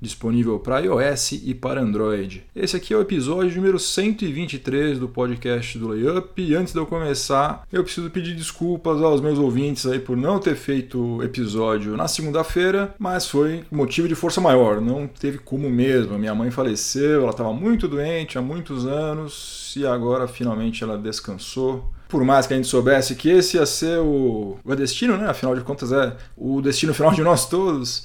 [0.00, 2.44] disponível para iOS e para Android.
[2.54, 6.86] Esse aqui é o episódio número 123 do podcast do Layup e antes de eu
[6.86, 12.08] começar, eu preciso pedir desculpas aos meus ouvintes aí por não ter feito episódio na
[12.08, 16.18] segunda-feira, mas foi motivo de força maior, não teve como mesmo.
[16.18, 21.90] Minha mãe faleceu, ela estava muito doente há muitos anos e agora finalmente ela descansou
[22.10, 25.28] por mais que a gente soubesse que esse ia ser o, o destino, né?
[25.28, 28.04] Afinal de contas, é o destino final de nós todos.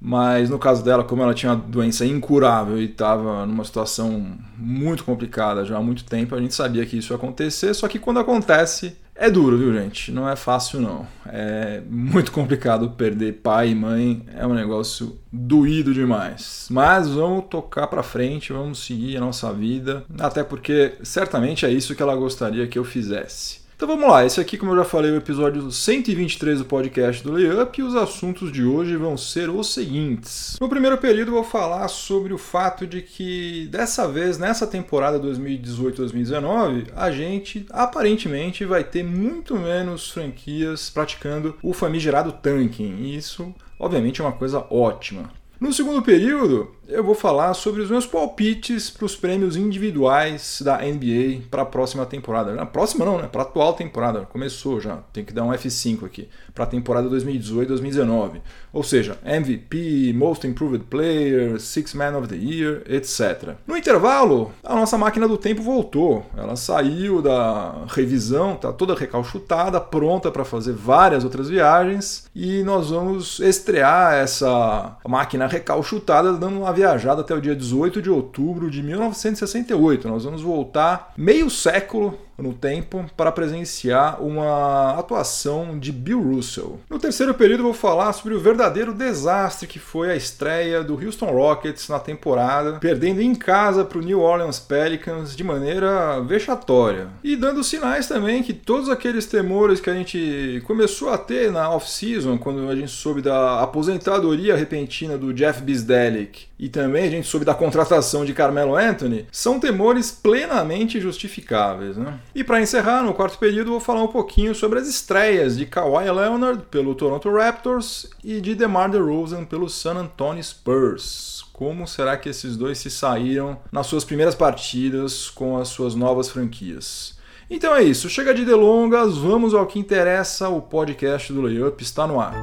[0.00, 5.04] Mas no caso dela, como ela tinha uma doença incurável e estava numa situação muito
[5.04, 7.72] complicada já há muito tempo, a gente sabia que isso ia acontecer.
[7.74, 10.12] Só que quando acontece, é duro, viu, gente?
[10.12, 11.06] Não é fácil, não.
[11.26, 14.22] É muito complicado perder pai e mãe.
[14.34, 16.68] É um negócio doído demais.
[16.70, 20.04] Mas vamos tocar para frente, vamos seguir a nossa vida.
[20.20, 23.65] Até porque certamente é isso que ela gostaria que eu fizesse.
[23.76, 27.22] Então vamos lá, esse aqui, como eu já falei, é o episódio 123 do podcast
[27.22, 30.56] do Layup e os assuntos de hoje vão ser os seguintes.
[30.58, 35.20] No primeiro período, eu vou falar sobre o fato de que dessa vez, nessa temporada
[35.20, 42.96] 2018-2019, a gente aparentemente vai ter muito menos franquias praticando o famigerado tanking.
[43.00, 45.30] E isso, obviamente, é uma coisa ótima.
[45.58, 50.78] No segundo período, eu vou falar sobre os meus palpites para os prêmios individuais da
[50.78, 52.52] NBA para a próxima temporada.
[52.52, 53.28] Na próxima não, né?
[53.30, 54.20] Para a atual temporada.
[54.26, 56.28] Começou já, tem que dar um F5 aqui.
[56.54, 58.40] Para a temporada 2018-2019.
[58.72, 63.54] Ou seja, MVP, Most Improved Player, Six Man of the Year, etc.
[63.66, 66.26] No intervalo, a nossa máquina do tempo voltou.
[66.36, 72.26] Ela saiu da revisão, está toda recalchutada, pronta para fazer várias outras viagens.
[72.34, 78.10] E nós vamos estrear essa máquina recalchutada dando uma viajada até o dia 18 de
[78.10, 80.08] outubro de 1968.
[80.08, 86.78] Nós vamos voltar meio século no tempo para presenciar uma atuação de Bill Russell.
[86.88, 91.26] No terceiro período, vou falar sobre o verdadeiro desastre que foi a estreia do Houston
[91.26, 97.08] Rockets na temporada, perdendo em casa para o New Orleans Pelicans de maneira vexatória.
[97.22, 101.70] E dando sinais também que todos aqueles temores que a gente começou a ter na
[101.70, 107.26] off-season, quando a gente soube da aposentadoria repentina do Jeff Bisdelic e também a gente
[107.26, 111.96] soube da contratação de Carmelo Anthony, são temores plenamente justificáveis.
[111.96, 112.18] Né?
[112.36, 116.04] E para encerrar, no quarto período, vou falar um pouquinho sobre as estreias de Kawhi
[116.10, 121.42] Leonard pelo Toronto Raptors e de DeMar DeRozan pelo San Antonio Spurs.
[121.50, 126.28] Como será que esses dois se saíram nas suas primeiras partidas com as suas novas
[126.28, 127.16] franquias?
[127.48, 132.06] Então é isso, chega de delongas, vamos ao que interessa, o podcast do Layup está
[132.06, 132.34] no ar.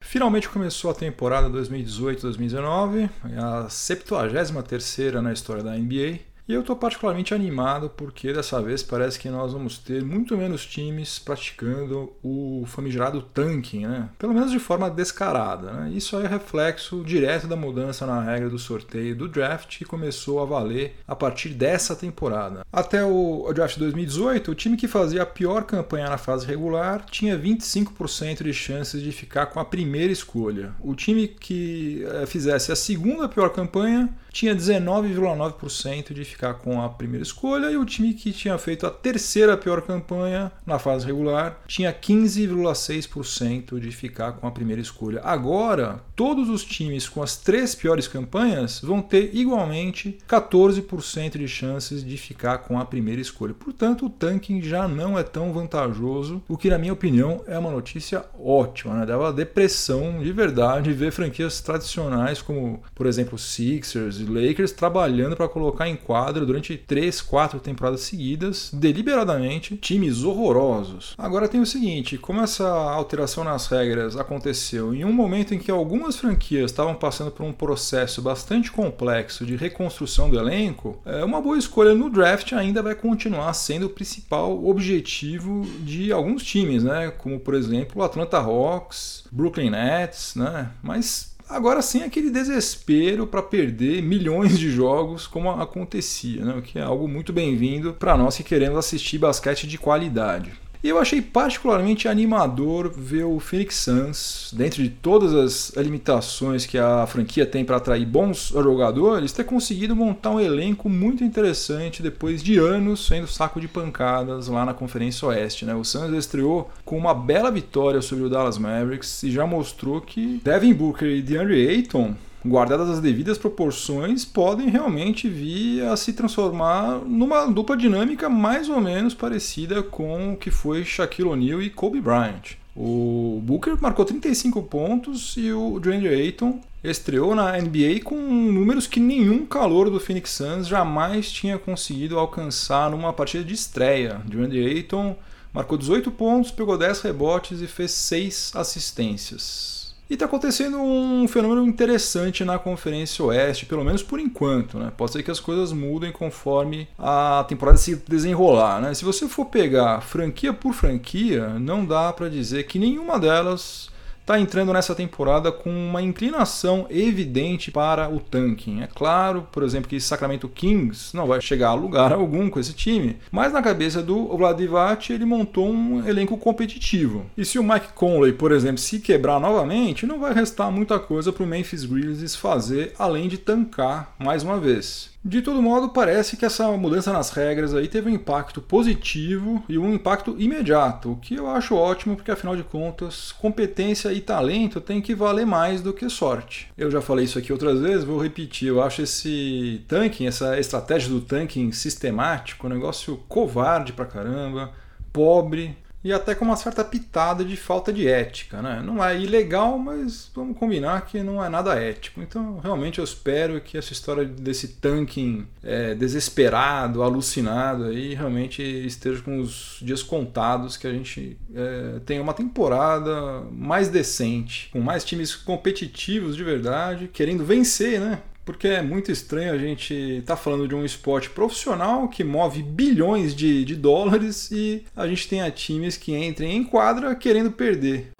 [0.00, 6.31] Finalmente começou a temporada 2018-2019, a 73ª na história da NBA.
[6.48, 10.66] E eu estou particularmente animado porque dessa vez parece que nós vamos ter muito menos
[10.66, 14.08] times praticando o famigerado tanking, né?
[14.18, 15.72] pelo menos de forma descarada.
[15.72, 15.92] Né?
[15.94, 20.44] Isso é reflexo direto da mudança na regra do sorteio do draft que começou a
[20.44, 22.66] valer a partir dessa temporada.
[22.72, 27.38] Até o draft 2018, o time que fazia a pior campanha na fase regular tinha
[27.38, 30.72] 25% de chances de ficar com a primeira escolha.
[30.80, 36.88] O time que eh, fizesse a segunda pior campanha tinha 19,9% de ficar com a
[36.88, 41.60] primeira escolha e o time que tinha feito a terceira pior campanha na fase regular
[41.66, 45.20] tinha 15,6% de ficar com a primeira escolha.
[45.22, 52.04] Agora, todos os times com as três piores campanhas vão ter igualmente 14% de chances
[52.04, 53.54] de ficar com a primeira escolha.
[53.54, 57.70] Portanto, o tanking já não é tão vantajoso, o que na minha opinião é uma
[57.70, 59.06] notícia ótima, né?
[59.06, 65.88] Dava depressão de verdade ver franquias tradicionais como, por exemplo, Sixers Lakers trabalhando para colocar
[65.88, 71.14] em quadro durante três, quatro temporadas seguidas, deliberadamente, times horrorosos.
[71.16, 75.70] Agora tem o seguinte: como essa alteração nas regras aconteceu em um momento em que
[75.70, 81.40] algumas franquias estavam passando por um processo bastante complexo de reconstrução do elenco, é, uma
[81.40, 87.10] boa escolha no draft ainda vai continuar sendo o principal objetivo de alguns times, né?
[87.10, 90.70] Como por exemplo o Atlanta Hawks, Brooklyn Nets, né?
[90.82, 96.54] Mas Agora sim aquele desespero para perder milhões de jogos como acontecia, né?
[96.54, 100.50] o que é algo muito bem-vindo para nós que queremos assistir basquete de qualidade.
[100.82, 106.76] E eu achei particularmente animador ver o Phoenix Suns, dentro de todas as limitações que
[106.76, 112.42] a franquia tem para atrair bons jogadores, ter conseguido montar um elenco muito interessante depois
[112.42, 115.64] de anos sendo saco de pancadas lá na Conferência Oeste.
[115.64, 115.72] Né?
[115.72, 120.40] O Suns estreou com uma bela vitória sobre o Dallas Mavericks e já mostrou que
[120.42, 127.00] Devin Booker e DeAndre Ayton guardadas as devidas proporções, podem realmente vir a se transformar
[127.06, 132.00] numa dupla dinâmica mais ou menos parecida com o que foi Shaquille O'Neal e Kobe
[132.00, 132.56] Bryant.
[132.74, 138.98] O Booker marcou 35 pontos e o DeAndre Ayton estreou na NBA com números que
[138.98, 144.22] nenhum calor do Phoenix Suns jamais tinha conseguido alcançar numa partida de estreia.
[144.24, 145.14] DeAndre Ayton
[145.52, 149.81] marcou 18 pontos, pegou 10 rebotes e fez 6 assistências.
[150.12, 154.78] E está acontecendo um fenômeno interessante na Conferência Oeste, pelo menos por enquanto.
[154.78, 154.92] Né?
[154.94, 158.78] Pode ser que as coisas mudem conforme a temporada se desenrolar.
[158.78, 158.92] Né?
[158.92, 163.88] Se você for pegar franquia por franquia, não dá para dizer que nenhuma delas
[164.22, 168.80] está entrando nessa temporada com uma inclinação evidente para o tanking.
[168.80, 172.72] É claro, por exemplo, que Sacramento Kings não vai chegar a lugar algum com esse
[172.72, 177.26] time, mas na cabeça do Vladivac ele montou um elenco competitivo.
[177.36, 181.32] E se o Mike Conley, por exemplo, se quebrar novamente, não vai restar muita coisa
[181.32, 185.11] para o Memphis Grizzlies fazer além de tancar mais uma vez.
[185.24, 189.78] De todo modo, parece que essa mudança nas regras aí teve um impacto positivo e
[189.78, 194.80] um impacto imediato, o que eu acho ótimo, porque afinal de contas, competência e talento
[194.80, 196.68] tem que valer mais do que sorte.
[196.76, 198.68] Eu já falei isso aqui outras vezes, vou repetir.
[198.68, 204.72] Eu acho esse tanking, essa estratégia do tanking sistemático, um negócio covarde pra caramba,
[205.12, 208.60] pobre, e até com uma certa pitada de falta de ética.
[208.60, 208.82] Né?
[208.84, 212.20] Não é ilegal, mas vamos combinar que não é nada ético.
[212.20, 219.22] Então, realmente, eu espero que essa história desse tanking é, desesperado, alucinado, aí realmente esteja
[219.22, 225.04] com os dias contados, que a gente é, tenha uma temporada mais decente, com mais
[225.04, 228.20] times competitivos de verdade, querendo vencer, né?
[228.44, 232.62] Porque é muito estranho a gente estar tá falando de um esporte profissional que move
[232.62, 238.10] bilhões de, de dólares e a gente tenha times que entrem em quadra querendo perder.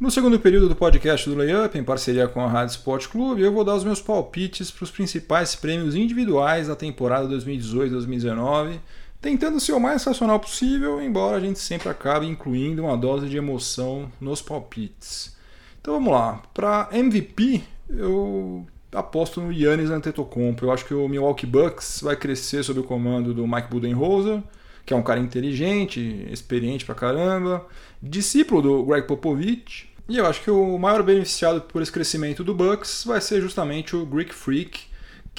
[0.00, 3.52] No segundo período do podcast do Layup, em parceria com a Rádio Sport Clube, eu
[3.52, 8.80] vou dar os meus palpites para os principais prêmios individuais da temporada 2018-2019,
[9.20, 13.36] tentando ser o mais racional possível, embora a gente sempre acabe incluindo uma dose de
[13.36, 15.38] emoção nos palpites.
[15.80, 16.42] Então vamos lá.
[16.52, 20.64] Para MVP, eu aposto no Yannis Antetokounmpo.
[20.64, 24.42] Eu acho que o Milwaukee Bucks vai crescer sob o comando do Mike Budenholzer,
[24.84, 27.66] que é um cara inteligente, experiente pra caramba,
[28.02, 29.88] discípulo do Greg Popovich.
[30.08, 33.94] E eu acho que o maior beneficiado por esse crescimento do Bucks vai ser justamente
[33.94, 34.89] o Greek Freak,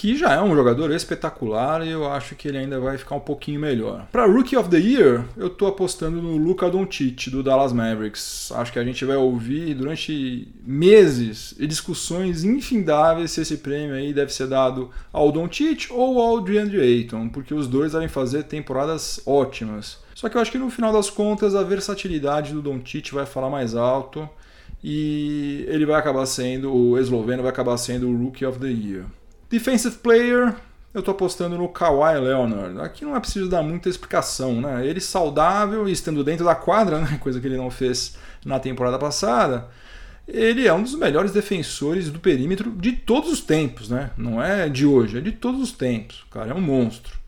[0.01, 3.19] que já é um jogador espetacular e eu acho que ele ainda vai ficar um
[3.19, 4.07] pouquinho melhor.
[4.11, 8.51] Para Rookie of the Year, eu estou apostando no Luka Doncic do Dallas Mavericks.
[8.55, 14.11] Acho que a gente vai ouvir durante meses e discussões infindáveis se esse prêmio aí
[14.11, 19.21] deve ser dado ao Doncic ou ao DeAndre Ayton, porque os dois devem fazer temporadas
[19.23, 19.99] ótimas.
[20.15, 23.51] Só que eu acho que no final das contas a versatilidade do Doncic vai falar
[23.51, 24.27] mais alto
[24.83, 29.05] e ele vai acabar sendo o esloveno vai acabar sendo o Rookie of the Year.
[29.51, 30.55] Defensive Player,
[30.93, 32.79] eu estou apostando no Kawhi Leonard.
[32.79, 34.87] Aqui não é preciso dar muita explicação, né?
[34.87, 37.19] Ele saudável e estando dentro da quadra, né?
[37.21, 39.67] coisa que ele não fez na temporada passada,
[40.25, 44.11] ele é um dos melhores defensores do perímetro de todos os tempos, né?
[44.15, 46.21] Não é de hoje, é de todos os tempos.
[46.21, 47.19] O cara é um monstro.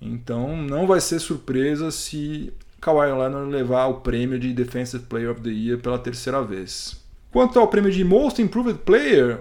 [0.00, 5.42] Então não vai ser surpresa se Kawhi Leonard levar o prêmio de Defensive Player of
[5.42, 6.96] the Year pela terceira vez.
[7.30, 9.40] Quanto ao prêmio de Most Improved Player,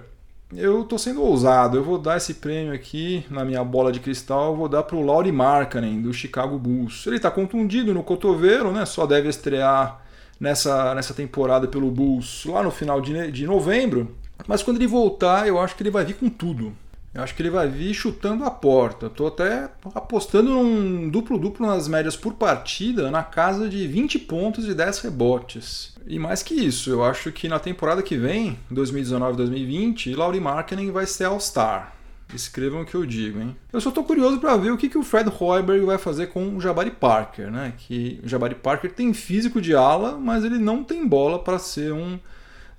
[0.55, 1.77] eu estou sendo ousado.
[1.77, 4.55] Eu vou dar esse prêmio aqui na minha bola de cristal.
[4.55, 7.05] Vou dar para o Lauri Markkanen, do Chicago Bulls.
[7.05, 8.85] Ele está contundido no cotovelo, né?
[8.85, 10.01] Só deve estrear
[10.39, 14.15] nessa, nessa temporada pelo Bulls lá no final de, de novembro.
[14.47, 16.73] Mas quando ele voltar, eu acho que ele vai vir com tudo.
[17.17, 19.07] Eu acho que ele vai vir chutando a porta.
[19.07, 24.75] Estou até apostando num duplo-duplo nas médias por partida na casa de 20 pontos e
[24.75, 25.95] 10 rebotes.
[26.05, 31.07] E mais que isso, eu acho que na temporada que vem, 2019-2020, Laurie Markkinen vai
[31.07, 31.91] ser All-Star.
[32.35, 33.55] Escrevam o que eu digo, hein?
[33.73, 36.55] Eu só tô curioso para ver o que, que o Fred Hoiberg vai fazer com
[36.55, 37.73] o Jabari Parker, né?
[37.79, 41.91] Que o Jabari Parker tem físico de ala, mas ele não tem bola para ser
[41.91, 42.19] um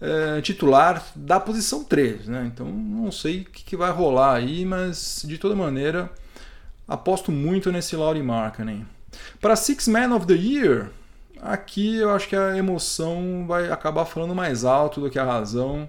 [0.01, 2.51] é, titular da posição 3, né?
[2.53, 6.11] Então não sei o que, que, vai rolar aí, mas de toda maneira
[6.87, 8.87] aposto muito nesse Laurie Markkinen.
[9.41, 10.91] Para Six Man of the Year,
[11.41, 15.89] Aqui eu acho que a emoção vai acabar falando mais alto do que a razão.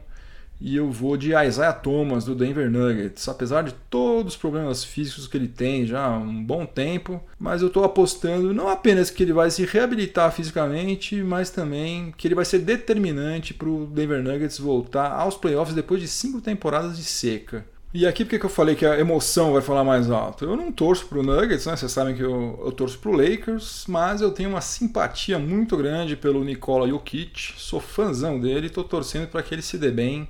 [0.61, 5.27] E eu vou de Isaiah Thomas do Denver Nuggets, apesar de todos os problemas físicos
[5.27, 9.23] que ele tem já há um bom tempo, mas eu estou apostando não apenas que
[9.23, 14.21] ele vai se reabilitar fisicamente, mas também que ele vai ser determinante para o Denver
[14.21, 17.65] Nuggets voltar aos playoffs depois de cinco temporadas de seca.
[17.91, 20.45] E aqui porque que eu falei que a emoção vai falar mais alto?
[20.45, 21.75] Eu não torço pro Nuggets, né?
[21.75, 26.15] Vocês sabem que eu, eu torço pro Lakers, mas eu tenho uma simpatia muito grande
[26.15, 27.53] pelo Nikola Jokic.
[27.57, 30.27] Sou fãzão dele e tô torcendo para que ele se dê bem.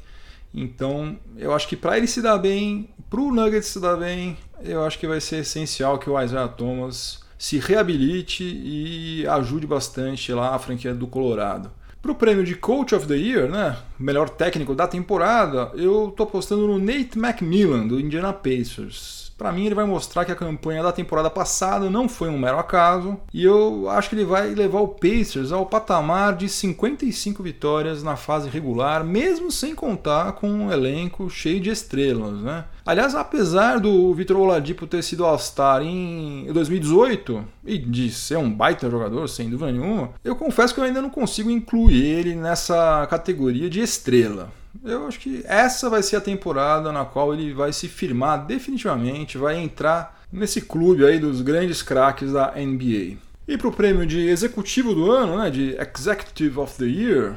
[0.54, 4.84] Então, eu acho que para ele se dar bem, pro Nuggets se dar bem, eu
[4.84, 10.56] acho que vai ser essencial que o Isaiah Thomas se reabilite e ajude bastante lá
[10.56, 11.72] a franquia do Colorado.
[12.02, 16.26] Para o prêmio de Coach of the Year, né, melhor técnico da temporada, eu estou
[16.26, 19.29] apostando no Nate McMillan, do Indiana Pacers.
[19.40, 22.60] Para mim, ele vai mostrar que a campanha da temporada passada não foi um mero
[22.60, 28.04] acaso e eu acho que ele vai levar o Pacers ao patamar de 55 vitórias
[28.04, 32.42] na fase regular, mesmo sem contar com um elenco cheio de estrelas.
[32.42, 32.66] Né?
[32.86, 38.90] Aliás, apesar do Vitor Oladipo ter sido All-Star em 2018 e de ser um baita
[38.90, 43.70] jogador, sem dúvida nenhuma, eu confesso que eu ainda não consigo incluir ele nessa categoria
[43.70, 44.52] de estrela.
[44.84, 49.38] Eu acho que essa vai ser a temporada na qual ele vai se firmar definitivamente,
[49.38, 53.18] vai entrar nesse clube aí dos grandes craques da NBA.
[53.48, 57.36] E para o prêmio de executivo do ano, né, de Executive of the Year,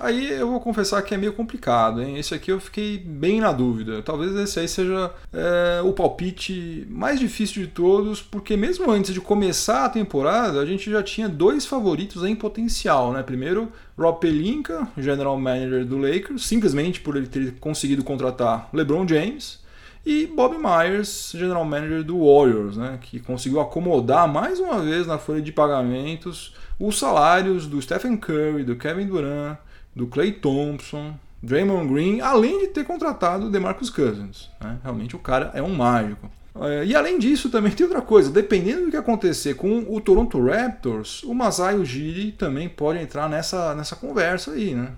[0.00, 2.18] Aí eu vou confessar que é meio complicado, hein?
[2.18, 4.02] Esse aqui eu fiquei bem na dúvida.
[4.02, 9.20] Talvez esse aí seja é, o palpite mais difícil de todos, porque mesmo antes de
[9.20, 13.22] começar a temporada, a gente já tinha dois favoritos em potencial, né?
[13.22, 19.62] Primeiro, Rob Pelinka, general manager do Lakers, simplesmente por ele ter conseguido contratar LeBron James,
[20.04, 22.98] e Bob Myers, general manager do Warriors, né?
[23.00, 28.64] Que conseguiu acomodar mais uma vez na folha de pagamentos os salários do Stephen Curry,
[28.64, 29.56] do Kevin Durant
[29.94, 34.50] do Clay Thompson, Draymond Green, além de ter contratado o DeMarcus Cousins.
[34.60, 34.78] Né?
[34.82, 36.30] Realmente o cara é um mágico.
[36.60, 38.30] É, e além disso, também tem outra coisa.
[38.30, 43.74] Dependendo do que acontecer com o Toronto Raptors, o Masai Ujiri também pode entrar nessa,
[43.74, 44.92] nessa conversa aí, né?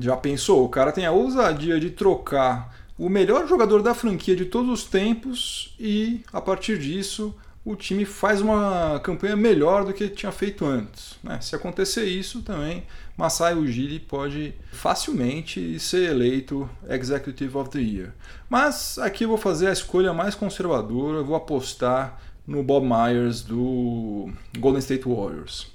[0.00, 0.64] Já pensou?
[0.64, 4.84] O cara tem a ousadia de trocar o melhor jogador da franquia de todos os
[4.84, 10.64] tempos e, a partir disso, o time faz uma campanha melhor do que tinha feito
[10.64, 11.16] antes.
[11.22, 11.38] Né?
[11.40, 12.84] Se acontecer isso também,
[13.16, 18.14] Masai Ujiri pode facilmente ser eleito Executive of the Year.
[18.48, 24.30] Mas aqui eu vou fazer a escolha mais conservadora, vou apostar no Bob Myers do
[24.58, 25.70] Golden State Warriors.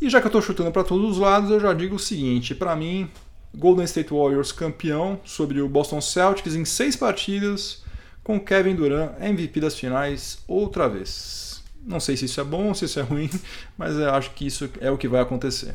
[0.00, 2.54] E já que eu estou chutando para todos os lados, eu já digo o seguinte:
[2.54, 3.10] para mim,
[3.54, 7.83] Golden State Warriors campeão sobre o Boston Celtics em seis partidas,
[8.24, 11.62] com Kevin Durant MVP das finais outra vez.
[11.86, 13.30] Não sei se isso é bom, se isso é ruim,
[13.76, 15.74] mas eu acho que isso é o que vai acontecer.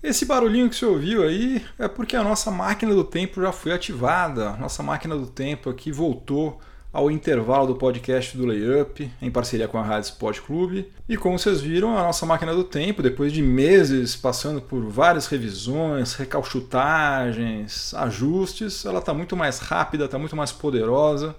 [0.00, 3.72] Esse barulhinho que você ouviu aí é porque a nossa máquina do tempo já foi
[3.72, 4.52] ativada.
[4.52, 6.60] Nossa máquina do tempo aqui voltou
[6.92, 10.90] ao intervalo do podcast do Layup, em parceria com a Rádio Sport Clube.
[11.08, 15.26] E como vocês viram, a nossa máquina do tempo, depois de meses passando por várias
[15.26, 21.36] revisões, recalchutagens, ajustes, ela está muito mais rápida, está muito mais poderosa.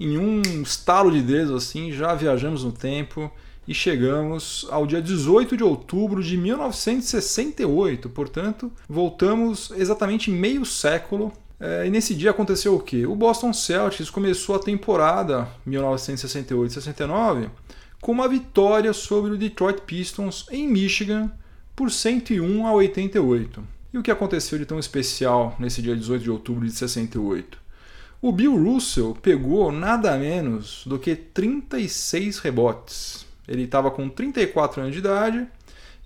[0.00, 3.30] Em um estalo de dedos assim, já viajamos no tempo
[3.66, 8.08] e chegamos ao dia 18 de outubro de 1968.
[8.08, 11.32] Portanto, voltamos exatamente meio século.
[11.60, 13.04] É, e nesse dia aconteceu o quê?
[13.04, 17.50] O Boston Celtics começou a temporada 1968-69
[18.00, 21.32] com uma vitória sobre o Detroit Pistons em Michigan
[21.74, 23.62] por 101 a 88.
[23.92, 27.58] E o que aconteceu de tão especial nesse dia 18 de outubro de 68?
[28.20, 33.26] O Bill Russell pegou nada menos do que 36 rebotes.
[33.46, 35.46] Ele estava com 34 anos de idade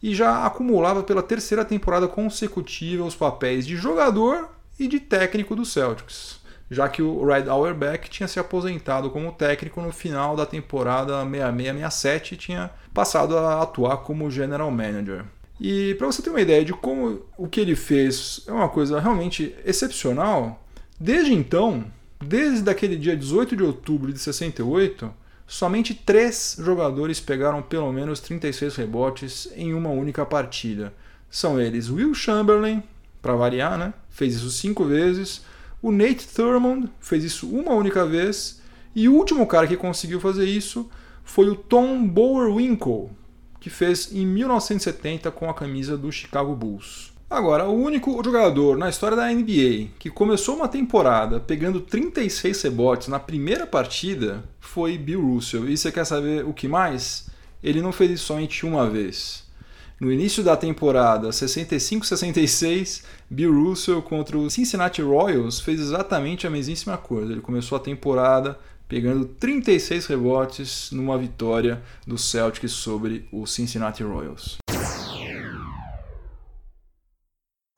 [0.02, 4.48] e já acumulava pela terceira temporada consecutiva os papéis de jogador
[4.84, 9.80] e de técnico do Celtics, já que o Red Auerbach tinha se aposentado como técnico
[9.80, 15.24] no final da temporada 66-67 e tinha passado a atuar como general manager.
[15.60, 18.98] E para você ter uma ideia de como o que ele fez é uma coisa
[18.98, 20.64] realmente excepcional,
[20.98, 21.84] desde então,
[22.20, 25.14] desde aquele dia 18 de outubro de 68,
[25.52, 30.94] Somente três jogadores pegaram pelo menos 36 rebotes em uma única partida.
[31.28, 32.82] São eles Will Chamberlain,
[33.20, 33.92] para variar, né?
[34.12, 35.42] Fez isso cinco vezes.
[35.82, 38.60] O Nate Thurmond fez isso uma única vez.
[38.94, 40.88] E o último cara que conseguiu fazer isso
[41.24, 43.10] foi o Tom Bowerwinkle,
[43.58, 47.12] que fez em 1970 com a camisa do Chicago Bulls.
[47.32, 53.08] Agora, o único jogador na história da NBA que começou uma temporada pegando 36 rebotes
[53.08, 55.66] na primeira partida foi Bill Russell.
[55.66, 57.30] E você quer saber o que mais?
[57.62, 59.44] Ele não fez isso somente uma vez.
[60.02, 66.98] No início da temporada 65-66, Bill Russell contra o Cincinnati Royals fez exatamente a mesmíssima
[66.98, 67.30] coisa.
[67.30, 74.61] Ele começou a temporada pegando 36 rebotes numa vitória do Celtics sobre o Cincinnati Royals.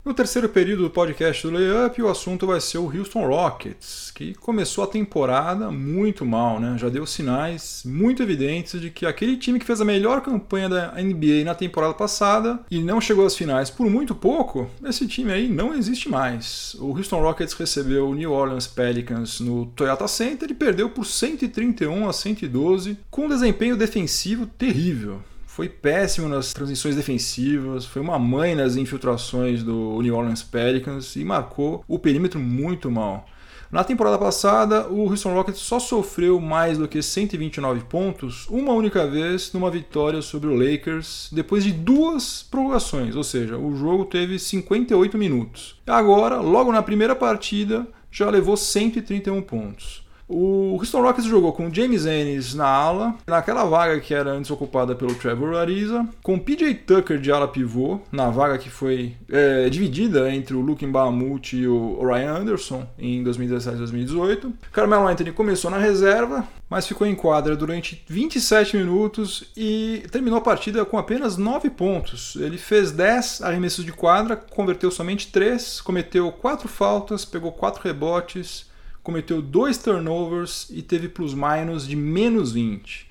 [0.05, 4.35] No terceiro período do podcast do Layup, o assunto vai ser o Houston Rockets, que
[4.35, 6.77] começou a temporada muito mal, né?
[6.77, 10.93] Já deu sinais muito evidentes de que aquele time que fez a melhor campanha da
[10.93, 15.49] NBA na temporada passada e não chegou às finais por muito pouco, esse time aí
[15.49, 16.77] não existe mais.
[16.79, 22.07] O Houston Rockets recebeu o New Orleans Pelicans no Toyota Center e perdeu por 131
[22.07, 25.23] a 112, com um desempenho defensivo terrível
[25.55, 31.25] foi péssimo nas transições defensivas, foi uma mãe nas infiltrações do New Orleans Pelicans e
[31.25, 33.25] marcou o perímetro muito mal.
[33.71, 39.07] Na temporada passada, o Houston Rockets só sofreu mais do que 129 pontos uma única
[39.07, 44.41] vez numa vitória sobre o Lakers, depois de duas prorrogações, ou seja, o jogo teve
[44.41, 45.81] 58 minutos.
[45.87, 50.04] Agora, logo na primeira partida, já levou 131 pontos.
[50.37, 54.93] O Houston Rockets jogou com James Ennis na ala, naquela vaga que era antes ocupada
[54.93, 60.35] pelo Trevor Ariza, com PJ Tucker de ala pivô, na vaga que foi é, dividida
[60.35, 64.53] entre o Luke Mbamute e o Ryan Anderson em 2017 e 2018.
[64.73, 70.43] Carmelo Anthony começou na reserva, mas ficou em quadra durante 27 minutos e terminou a
[70.43, 72.35] partida com apenas 9 pontos.
[72.41, 78.74] Ele fez 10 arremessos de quadra, converteu somente 3, cometeu 4 faltas, pegou 4 rebotes
[79.05, 83.09] cometeu dois turnovers e teve plus-minus de menos 20.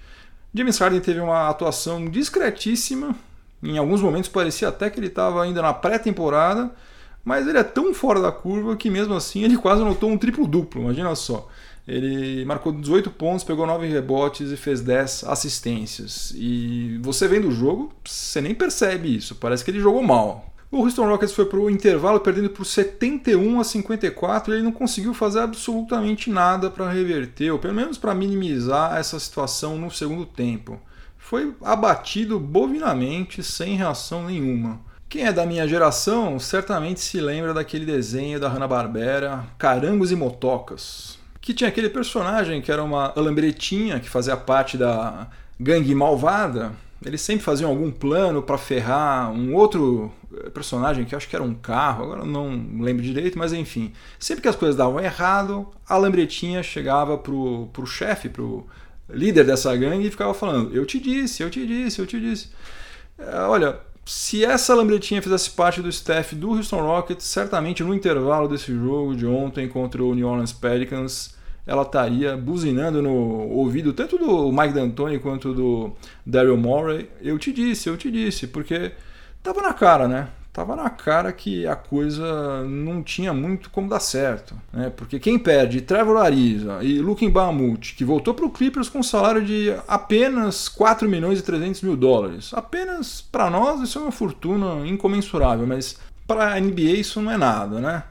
[0.53, 3.15] James Harden teve uma atuação discretíssima,
[3.61, 6.71] em alguns momentos parecia até que ele estava ainda na pré-temporada,
[7.23, 10.81] mas ele é tão fora da curva que mesmo assim ele quase anotou um triplo-duplo,
[10.81, 11.47] imagina só.
[11.87, 16.33] Ele marcou 18 pontos, pegou 9 rebotes e fez 10 assistências.
[16.35, 20.52] E você vendo o jogo, você nem percebe isso, parece que ele jogou mal.
[20.73, 24.71] O Houston Rockets foi para o intervalo perdendo por 71 a 54 e ele não
[24.71, 30.25] conseguiu fazer absolutamente nada para reverter, ou pelo menos para minimizar essa situação no segundo
[30.25, 30.81] tempo.
[31.15, 34.81] Foi abatido bovinamente, sem reação nenhuma.
[35.07, 41.19] Quem é da minha geração certamente se lembra daquele desenho da Hanna-Barbera, Carangos e Motocas,
[41.39, 45.27] que tinha aquele personagem que era uma alambretinha que fazia parte da
[45.59, 46.71] gangue malvada
[47.05, 51.43] eles sempre faziam algum plano para ferrar um outro eh, personagem que acho que era
[51.43, 53.93] um carro, agora não lembro direito, mas enfim.
[54.19, 58.65] Sempre que as coisas davam errado, a lambretinha chegava pro, pro chefe, pro
[59.09, 62.49] líder dessa gangue e ficava falando: Eu te disse, eu te disse, eu te disse.
[63.17, 68.47] É, olha, se essa lambretinha fizesse parte do staff do Houston Rockets, certamente no intervalo
[68.47, 73.13] desse jogo de ontem contra o New Orleans Pelicans ela estaria buzinando no
[73.49, 75.93] ouvido tanto do Mike D'Antoni quanto do
[76.25, 77.09] Daryl Morey.
[77.21, 78.91] Eu te disse, eu te disse, porque
[79.41, 80.27] tava na cara, né?
[80.51, 84.91] Tava na cara que a coisa não tinha muito como dar certo, né?
[84.95, 89.03] Porque quem perde Trevor Ariza e Luke Mbamute, que voltou para o Clippers com um
[89.03, 92.51] salário de apenas 4 milhões e 300 mil dólares.
[92.53, 95.97] Apenas para nós isso é uma fortuna incomensurável, mas
[96.27, 98.03] para a NBA isso não é nada, né?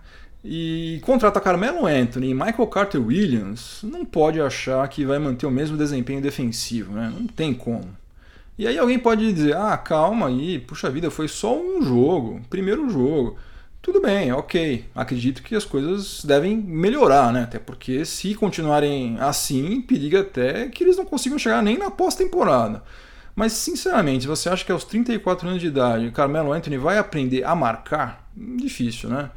[0.44, 5.50] E contrata Carmelo Anthony e Michael Carter Williams, não pode achar que vai manter o
[5.50, 7.12] mesmo desempenho defensivo, né?
[7.16, 7.96] Não tem como.
[8.58, 12.90] E aí alguém pode dizer: ah, calma aí, puxa vida, foi só um jogo, primeiro
[12.90, 13.36] jogo.
[13.80, 14.84] Tudo bem, ok.
[14.94, 17.42] Acredito que as coisas devem melhorar, né?
[17.42, 22.82] Até porque se continuarem assim, periga até que eles não consigam chegar nem na pós-temporada.
[23.34, 27.56] Mas, sinceramente, você acha que aos 34 anos de idade, Carmelo Anthony vai aprender a
[27.56, 28.28] marcar?
[28.36, 29.30] Difícil, né?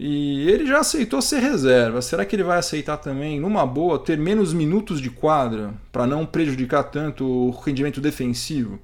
[0.00, 2.00] E ele já aceitou ser reserva.
[2.00, 6.24] Será que ele vai aceitar também, numa boa, ter menos minutos de quadra para não
[6.24, 8.78] prejudicar tanto o rendimento defensivo?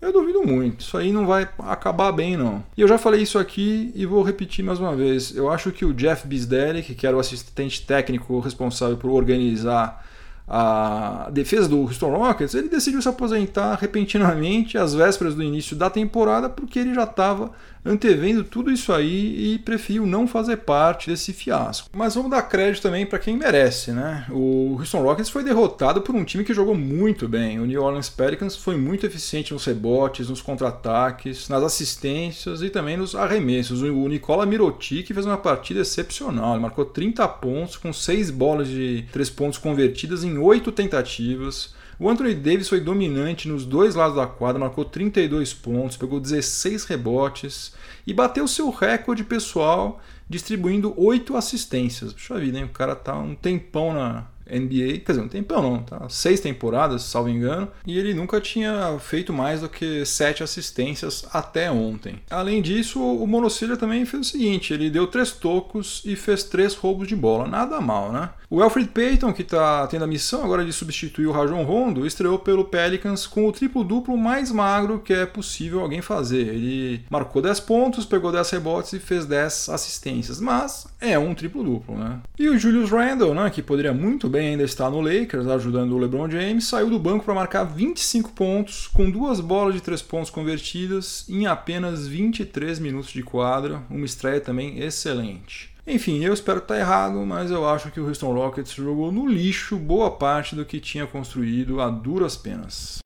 [0.00, 0.82] Eu duvido muito.
[0.82, 2.62] Isso aí não vai acabar bem, não.
[2.76, 5.34] E eu já falei isso aqui e vou repetir mais uma vez.
[5.34, 10.06] Eu acho que o Jeff Bisdelic, que era o assistente técnico responsável por organizar
[10.46, 15.88] a defesa do Houston Rockets, ele decidiu se aposentar repentinamente às vésperas do início da
[15.88, 17.50] temporada porque ele já estava
[17.84, 21.88] antevendo tudo isso aí e preferiu não fazer parte desse fiasco.
[21.92, 24.26] Mas vamos dar crédito também para quem merece, né?
[24.30, 27.58] O Houston Rockets foi derrotado por um time que jogou muito bem.
[27.58, 32.96] O New Orleans Pelicans foi muito eficiente nos rebotes, nos contra-ataques, nas assistências e também
[32.96, 33.82] nos arremessos.
[33.82, 36.54] O Nicola Mirotic fez uma partida excepcional.
[36.54, 41.74] Ele marcou 30 pontos com 6 bolas de 3 pontos convertidas em 8 tentativas.
[41.98, 46.84] O Anthony Davis foi dominante nos dois lados da quadra, marcou 32 pontos, pegou 16
[46.84, 47.74] rebotes
[48.06, 52.12] e bateu seu recorde pessoal distribuindo 8 assistências.
[52.12, 52.64] Puxa vida, hein?
[52.64, 56.08] O cara tá um tempão na NBA, quer dizer, um tempão não, tá?
[56.08, 61.70] Seis temporadas, salvo engano, e ele nunca tinha feito mais do que sete assistências até
[61.70, 62.16] ontem.
[62.30, 66.74] Além disso, o Monocilha também fez o seguinte: ele deu três tocos e fez três
[66.74, 67.46] roubos de bola.
[67.46, 68.30] Nada mal, né?
[68.54, 72.38] O Alfred Payton, que está tendo a missão agora de substituir o Rajon Rondo, estreou
[72.38, 76.48] pelo Pelicans com o triplo-duplo mais magro que é possível alguém fazer.
[76.48, 81.96] Ele marcou 10 pontos, pegou 10 rebotes e fez 10 assistências, mas é um triplo-duplo,
[81.96, 82.20] né?
[82.38, 85.98] E o Julius Randle, né, que poderia muito bem ainda estar no Lakers, ajudando o
[85.98, 90.28] LeBron James, saiu do banco para marcar 25 pontos, com duas bolas de 3 pontos
[90.28, 95.71] convertidas em apenas 23 minutos de quadra, uma estreia também excelente.
[95.86, 99.76] Enfim, eu espero estar errado, mas eu acho que o Houston Rockets jogou no lixo
[99.76, 103.00] boa parte do que tinha construído a duras penas.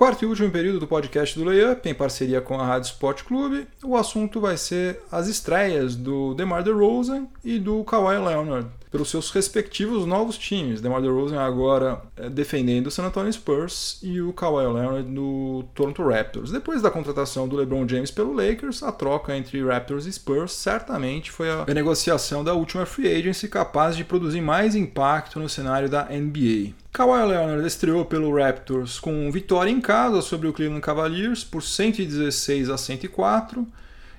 [0.00, 3.68] Quarto e último período do podcast do Layup, em parceria com a Rádio Sport Clube,
[3.84, 9.30] o assunto vai ser as estreias do DeMar DeRozan e do Kawhi Leonard pelos seus
[9.30, 10.80] respectivos novos times.
[10.80, 16.02] DeMar DeRozan agora é, defendendo o San Antonio Spurs e o Kawhi Leonard no Toronto
[16.02, 16.50] Raptors.
[16.50, 21.30] Depois da contratação do LeBron James pelo Lakers, a troca entre Raptors e Spurs certamente
[21.30, 26.04] foi a negociação da última free agency capaz de produzir mais impacto no cenário da
[26.04, 26.72] NBA.
[26.92, 32.68] Kawhi Leonard estreou pelo Raptors com vitória em casa sobre o Cleveland Cavaliers por 116
[32.68, 33.66] a 104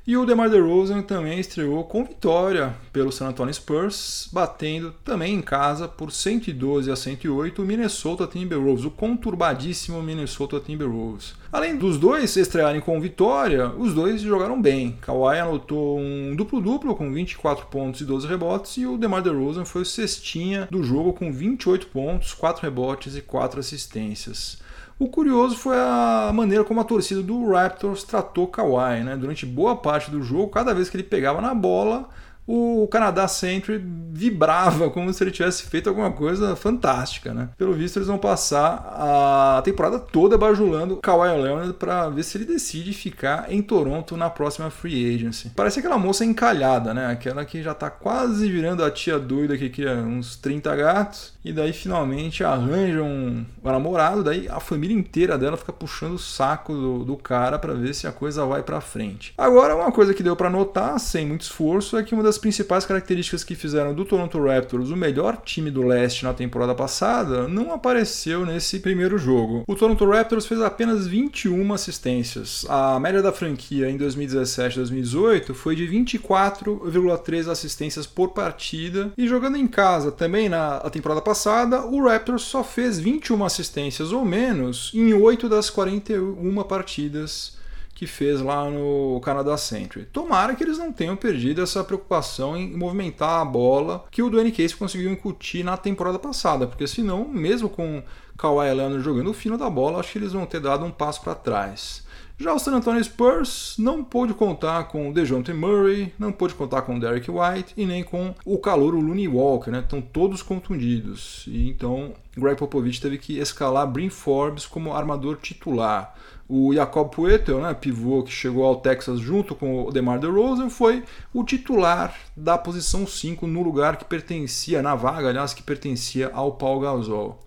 [0.06, 5.42] e o DeMar DeRozan também estreou com vitória pelo San Antonio Spurs, batendo também em
[5.42, 11.36] casa por 112 a 108 o Minnesota Timberwolves, o conturbadíssimo Minnesota Timberwolves.
[11.52, 14.98] Além dos dois estrearem com vitória, os dois jogaram bem.
[15.02, 19.84] Kawhi anotou um duplo-duplo com 24 pontos e 12 rebotes e o DeMar DeRozan foi
[19.84, 24.60] o cestinha do jogo com 28 pontos, 4 rebotes e 4 assistências.
[25.02, 29.18] O curioso foi a maneira como a torcida do Raptors tratou Kawhi, né?
[29.18, 32.08] Durante boa parte do jogo, cada vez que ele pegava na bola,
[32.52, 37.50] o Canadá Century vibrava como se ele tivesse feito alguma coisa fantástica, né?
[37.58, 42.44] Pelo visto, eles vão passar a temporada toda bajulando Kawhi Leonard para ver se ele
[42.44, 45.52] decide ficar em Toronto na próxima free agency.
[45.56, 47.08] Parece aquela moça encalhada, né?
[47.08, 51.54] Aquela que já tá quase virando a tia doida que cria uns 30 gatos e
[51.54, 57.06] daí finalmente arranjam um namorado, daí a família inteira dela fica puxando o saco do,
[57.06, 59.34] do cara para ver se a coisa vai para frente.
[59.38, 62.86] Agora, uma coisa que deu para notar, sem muito esforço, é que uma das principais
[62.86, 67.72] características que fizeram do Toronto Raptors o melhor time do leste na temporada passada não
[67.72, 69.64] apareceu nesse primeiro jogo.
[69.68, 72.66] O Toronto Raptors fez apenas 21 assistências.
[72.68, 79.58] A média da franquia em 2017 2018 foi de 24,3 assistências por partida e jogando
[79.58, 85.14] em casa também na temporada passada, o Raptors só fez 21 assistências ou menos em
[85.14, 87.61] 8 das 41 partidas
[88.02, 90.06] que fez lá no Canadá Century.
[90.06, 94.52] Tomara que eles não tenham perdido essa preocupação em movimentar a bola que o Dwayne
[94.52, 98.02] Case conseguiu incutir na temporada passada, porque senão, mesmo com
[98.36, 101.22] Kawhi Leonard jogando o fino da bola, acho que eles vão ter dado um passo
[101.22, 102.04] para trás.
[102.40, 106.96] Já o San Antonio Spurs não pôde contar com DeJounte Murray, não pôde contar com
[106.96, 109.82] o Derek White e nem com o calor, o Looney Walker, né?
[109.82, 111.46] Estão todos contundidos.
[111.48, 116.16] E então Greg Popovich teve que escalar Brin Forbes como armador titular.
[116.54, 121.02] O Jacob Puetel, né, pivô que chegou ao Texas junto com o DeMar DeRozan, foi
[121.34, 126.52] o titular da posição 5 no lugar que pertencia, na vaga, aliás, que pertencia ao
[126.52, 127.40] Paul Gasol.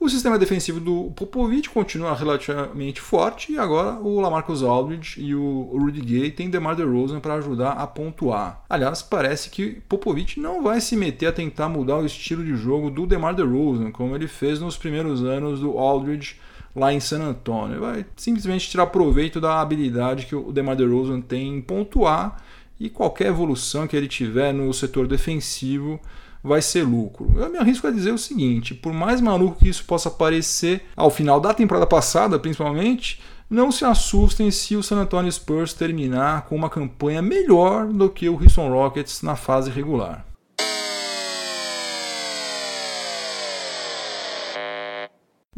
[0.00, 5.76] O sistema defensivo do Popovich continua relativamente forte e agora o Lamarcus Aldridge e o
[5.78, 8.64] Rudy Gay têm DeMar DeRozan para ajudar a pontuar.
[8.70, 12.88] Aliás, parece que Popovich não vai se meter a tentar mudar o estilo de jogo
[12.88, 16.36] do DeMar DeRozan, como ele fez nos primeiros anos do Aldridge
[16.76, 17.80] lá em San Antonio.
[17.80, 22.36] Vai simplesmente tirar proveito da habilidade que o DeMar DeRozan tem em pontuar
[22.78, 25.98] e qualquer evolução que ele tiver no setor defensivo
[26.44, 27.32] vai ser lucro.
[27.36, 31.10] Eu me arrisco a dizer o seguinte: por mais maluco que isso possa parecer ao
[31.10, 36.54] final da temporada passada, principalmente, não se assustem se o San Antonio Spurs terminar com
[36.54, 40.26] uma campanha melhor do que o Houston Rockets na fase regular.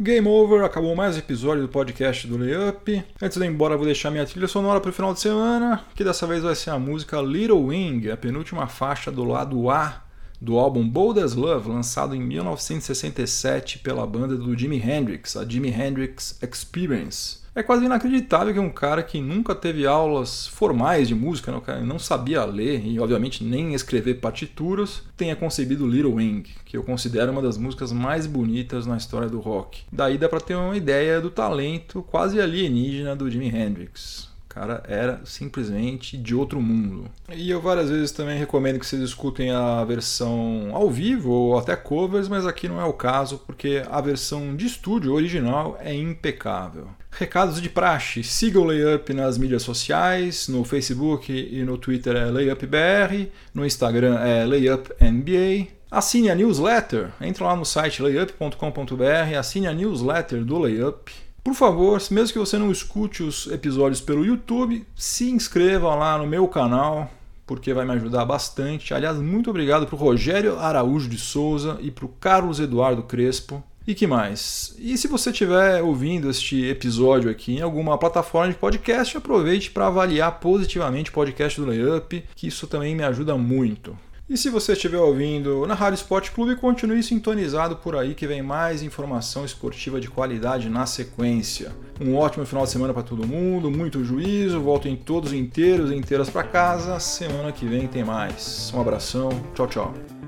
[0.01, 3.03] Game over, acabou mais episódio do podcast do Layup.
[3.21, 6.05] Antes de ir embora, vou deixar minha trilha sonora para o final de semana, que
[6.05, 10.01] dessa vez vai ser a música Little Wing, a penúltima faixa do lado A
[10.41, 15.69] do álbum Bold as Love, lançado em 1967 pela banda do Jimi Hendrix, a Jimi
[15.69, 17.39] Hendrix Experience.
[17.55, 21.51] É quase inacreditável que um cara que nunca teve aulas formais de música,
[21.83, 27.31] não sabia ler e, obviamente, nem escrever partituras, tenha concebido Little Wing, que eu considero
[27.31, 29.81] uma das músicas mais bonitas na história do rock.
[29.91, 34.28] Daí dá para ter uma ideia do talento quase alienígena do Jimi Hendrix.
[34.49, 37.09] Cara era simplesmente de outro mundo.
[37.31, 41.75] E eu várias vezes também recomendo que vocês escutem a versão ao vivo ou até
[41.75, 46.87] covers, mas aqui não é o caso porque a versão de estúdio original é impecável.
[47.11, 52.25] Recados de praxe: siga o Layup nas mídias sociais, no Facebook e no Twitter é
[52.25, 55.79] LayupBR, no Instagram é LayupNBA.
[55.91, 61.11] Assine a newsletter, entra lá no site layup.com.br, assine a newsletter do Layup.
[61.49, 66.27] Por favor, mesmo que você não escute os episódios pelo YouTube, se inscreva lá no
[66.27, 67.11] meu canal,
[67.47, 68.93] porque vai me ajudar bastante.
[68.93, 73.63] Aliás, muito obrigado para o Rogério Araújo de Souza e para o Carlos Eduardo Crespo.
[73.87, 74.75] E que mais?
[74.77, 79.87] E se você estiver ouvindo este episódio aqui em alguma plataforma de podcast, aproveite para
[79.87, 83.97] avaliar positivamente o podcast do Layup, que isso também me ajuda muito.
[84.29, 88.43] E se você estiver ouvindo na Rádio Esporte Clube, continue sintonizado por aí que vem
[88.43, 91.71] mais informação esportiva de qualidade na sequência.
[91.99, 96.29] Um ótimo final de semana para todo mundo, muito juízo, voltem todos inteiros e inteiras
[96.29, 96.99] para casa.
[96.99, 98.71] Semana que vem tem mais.
[98.71, 100.18] Um abração, tchau, tchau.